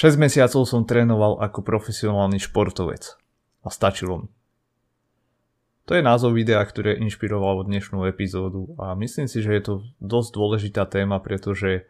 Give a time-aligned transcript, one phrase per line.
[0.00, 3.20] 6 mesiacov som trénoval ako profesionálny športovec
[3.60, 4.32] a stačilo mi.
[5.84, 10.30] To je názov videa, ktoré inšpirovalo dnešnú epizódu a myslím si, že je to dosť
[10.32, 11.84] dôležitá téma, pretože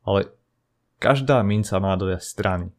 [0.05, 0.21] Ale
[1.01, 2.77] každá minca má dve strany.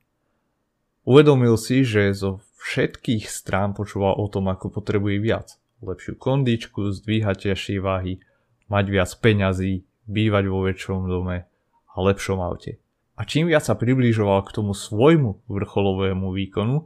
[1.02, 5.58] Uvedomil si, že zo všetkých strán počúval o tom, ako potrebuje viac.
[5.82, 8.22] Lepšiu kondičku, zdvíhať ťažšie váhy,
[8.70, 11.50] mať viac peňazí, bývať vo väčšom dome
[11.90, 12.78] a lepšom aute.
[13.18, 16.86] A čím viac sa približoval k tomu svojmu vrcholovému výkonu,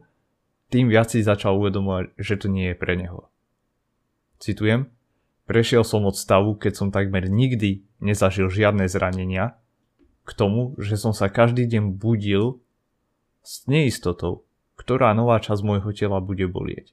[0.71, 3.27] tým viac si začal uvedomovať, že to nie je pre neho.
[4.39, 4.91] Citujem,
[5.43, 9.59] prešiel som od stavu, keď som takmer nikdy nezažil žiadne zranenia,
[10.25, 12.64] k tomu, že som sa každý deň budil
[13.45, 14.41] s neistotou,
[14.73, 16.91] ktorá nová časť môjho tela bude bolieť.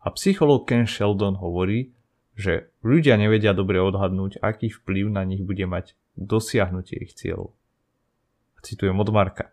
[0.00, 1.92] A psycholog Ken Sheldon hovorí,
[2.34, 7.54] že ľudia nevedia dobre odhadnúť, aký vplyv na nich bude mať dosiahnutie ich cieľov.
[8.64, 9.52] Citujem od Marka.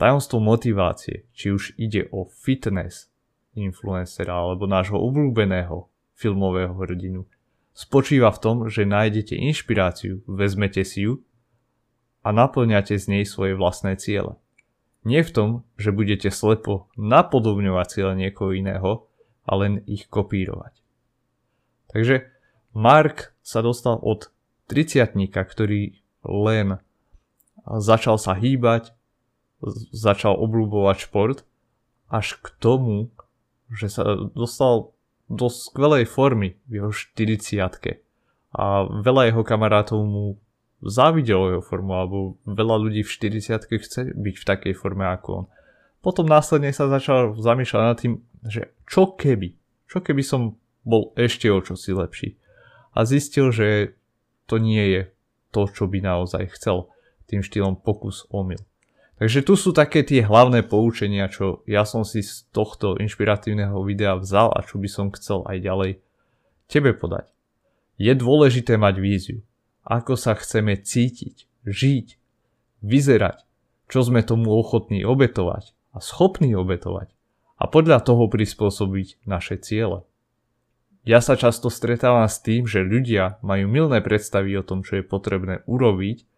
[0.00, 3.12] Tajomstvo motivácie, či už ide o fitness
[3.52, 7.28] influencera alebo nášho obľúbeného filmového hrdinu,
[7.76, 11.20] spočíva v tom, že nájdete inšpiráciu, vezmete si ju
[12.24, 14.39] a naplňate z nej svoje vlastné ciele.
[15.00, 15.48] Nie v tom,
[15.80, 19.08] že budete slepo napodobňovať cieľe niekoho iného
[19.48, 20.76] a len ich kopírovať.
[21.90, 22.28] Takže
[22.76, 24.28] Mark sa dostal od
[24.68, 26.78] 30 ktorý len
[27.66, 28.94] začal sa hýbať,
[29.90, 31.42] začal obľúbovať šport,
[32.12, 33.10] až k tomu,
[33.72, 34.02] že sa
[34.34, 34.94] dostal
[35.30, 37.62] do skvelej formy v jeho 40
[38.50, 40.34] a veľa jeho kamarátov mu
[40.80, 42.18] závidelo jeho formu, alebo
[42.48, 45.46] veľa ľudí v 40 chce byť v takej forme ako on.
[46.00, 48.14] Potom následne sa začal zamýšľať nad tým,
[48.48, 49.52] že čo keby,
[49.84, 52.40] čo keby som bol ešte o čosi lepší.
[52.96, 53.94] A zistil, že
[54.48, 55.02] to nie je
[55.52, 56.88] to, čo by naozaj chcel.
[57.28, 58.58] Tým štýlom pokus omyl.
[59.20, 64.16] Takže tu sú také tie hlavné poučenia, čo ja som si z tohto inšpiratívneho videa
[64.16, 65.90] vzal a čo by som chcel aj ďalej
[66.72, 67.28] tebe podať.
[68.00, 69.44] Je dôležité mať víziu
[69.84, 72.06] ako sa chceme cítiť, žiť,
[72.84, 73.44] vyzerať,
[73.90, 77.10] čo sme tomu ochotní obetovať a schopní obetovať
[77.60, 80.08] a podľa toho prispôsobiť naše ciele.
[81.04, 85.04] Ja sa často stretávam s tým, že ľudia majú milné predstavy o tom, čo je
[85.04, 86.28] potrebné urobiť,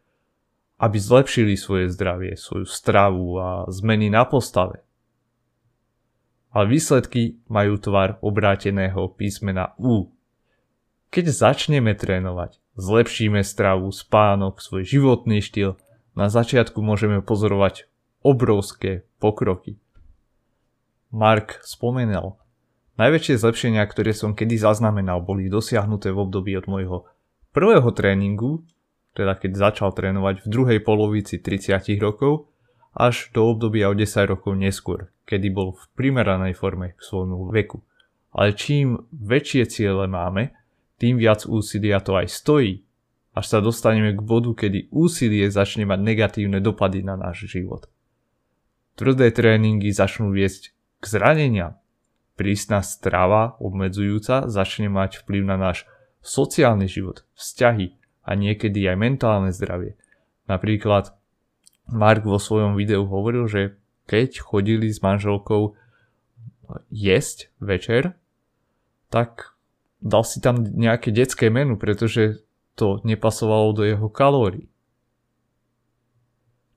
[0.82, 4.82] aby zlepšili svoje zdravie, svoju stravu a zmeny na postave.
[6.54, 10.10] Ale výsledky majú tvar obráteného písmena U.
[11.10, 15.76] Keď začneme trénovať, zlepšíme stravu, spánok, svoj životný štýl,
[16.12, 17.88] na začiatku môžeme pozorovať
[18.20, 19.80] obrovské pokroky.
[21.12, 22.40] Mark spomenal,
[22.96, 26.98] najväčšie zlepšenia, ktoré som kedy zaznamenal, boli dosiahnuté v období od môjho
[27.52, 28.64] prvého tréningu,
[29.12, 32.48] teda keď začal trénovať v druhej polovici 30 rokov,
[32.92, 37.80] až do obdobia o 10 rokov neskôr, kedy bol v primeranej forme k svojmu veku.
[38.32, 40.56] Ale čím väčšie ciele máme,
[41.02, 42.86] tým viac úsilia to aj stojí,
[43.34, 47.90] až sa dostaneme k bodu, kedy úsilie začne mať negatívne dopady na náš život.
[48.94, 50.70] Tvrdé tréningy začnú viesť
[51.02, 51.74] k zraneniam.
[52.38, 55.90] Prísna strava obmedzujúca začne mať vplyv na náš
[56.22, 59.98] sociálny život, vzťahy a niekedy aj mentálne zdravie.
[60.46, 61.18] Napríklad
[61.90, 63.74] Mark vo svojom videu hovoril, že
[64.06, 65.74] keď chodili s manželkou
[66.94, 68.14] jesť večer,
[69.10, 69.52] tak
[70.02, 72.42] dal si tam nejaké detské menu, pretože
[72.74, 74.66] to nepasovalo do jeho kalórií.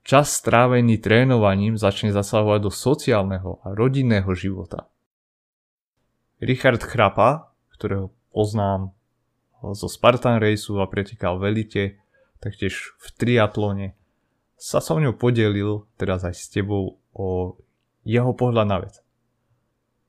[0.06, 4.86] Čas strávený trénovaním začne zasahovať do sociálneho a rodinného života.
[6.38, 8.94] Richard Chrapa, ktorého poznám
[9.74, 11.84] zo Spartan Raceu a pretekal v elite,
[12.38, 13.98] taktiež v triatlone,
[14.54, 17.58] sa so mňou podelil, teraz aj s tebou, o
[18.06, 19.02] jeho pohľad na vec.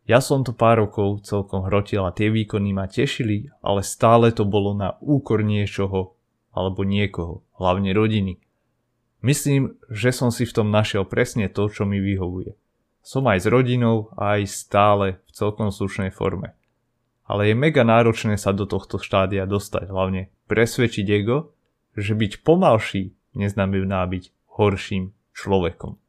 [0.08, 4.48] Ja som to pár rokov celkom hrotil a tie výkony ma tešili, ale stále to
[4.48, 6.16] bolo na úkor niečoho
[6.56, 8.40] alebo niekoho, hlavne rodiny.
[9.20, 12.56] Myslím, že som si v tom našiel presne to, čo mi vyhovuje.
[13.04, 16.56] Som aj s rodinou aj stále v celkom slušnej forme.
[17.28, 21.52] Ale je mega náročné sa do tohto štádia dostať, hlavne presvedčiť ego,
[22.00, 26.00] že byť pomalší neznamená byť horším človekom.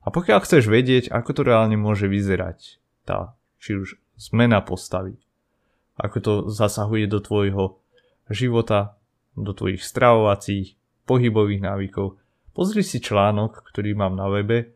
[0.00, 5.20] A pokiaľ chceš vedieť, ako to reálne môže vyzerať, tá či už zmena postavy,
[6.00, 7.76] ako to zasahuje do tvojho
[8.32, 8.96] života,
[9.36, 12.16] do tvojich stravovacích, pohybových návykov.
[12.56, 14.72] Pozri si článok, ktorý mám na webe.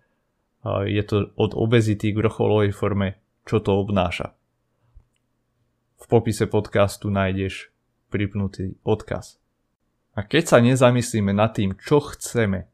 [0.84, 4.36] Je to od obezity k vrcholovej forme, čo to obnáša.
[6.00, 7.72] V popise podcastu nájdeš
[8.12, 9.40] pripnutý odkaz.
[10.12, 12.68] A keď sa nezamyslíme nad tým, čo chceme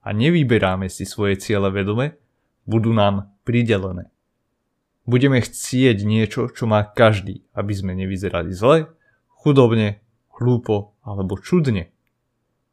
[0.00, 2.16] a nevyberáme si svoje ciele vedome,
[2.64, 4.08] budú nám pridelené.
[5.08, 8.92] Budeme chcieť niečo, čo má každý, aby sme nevyzerali zle,
[9.42, 10.04] chudobne,
[10.38, 11.92] hlúpo alebo čudne.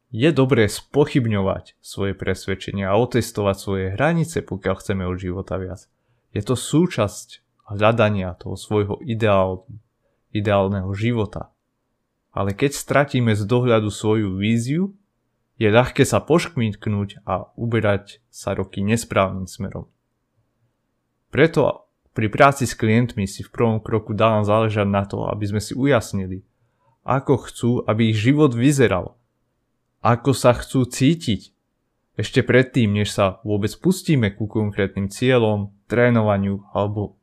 [0.08, 5.84] Je dobré spochybňovať svoje presvedčenia a otestovať svoje hranice, pokiaľ chceme od života viac.
[6.32, 9.68] Je to súčasť hľadania toho svojho ideál,
[10.32, 11.52] ideálneho života.
[12.32, 14.96] Ale keď stratíme z dohľadu svoju víziu,
[15.58, 19.90] je ľahké sa poškmitknúť a uberať sa roky nesprávnym smerom.
[21.28, 25.60] Preto pri práci s klientmi si v prvom kroku dávam záležať na to, aby sme
[25.60, 26.46] si ujasnili,
[27.02, 29.18] ako chcú, aby ich život vyzeral
[30.02, 31.54] ako sa chcú cítiť.
[32.18, 37.14] Ešte predtým, než sa vôbec pustíme ku konkrétnym cieľom, trénovaniu alebo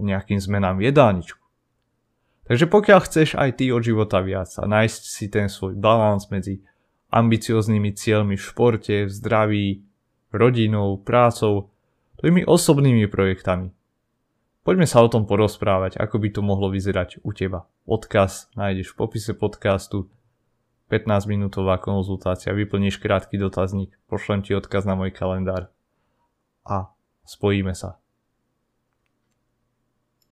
[0.00, 1.44] nejakým zmenám v jedálničku.
[2.48, 6.64] Takže pokiaľ chceš aj ty od života viac a nájsť si ten svoj balans medzi
[7.10, 9.68] ambicioznými cieľmi v športe, v zdraví,
[10.30, 11.70] rodinou, prácou,
[12.18, 13.74] tvojimi osobnými projektami.
[14.60, 17.66] Poďme sa o tom porozprávať, ako by to mohlo vyzerať u teba.
[17.88, 20.06] Odkaz nájdeš v popise podcastu
[20.90, 25.70] 15 minútová konzultácia, vyplníš krátky dotazník, pošlem ti odkaz na môj kalendár
[26.66, 26.90] a
[27.22, 27.99] spojíme sa.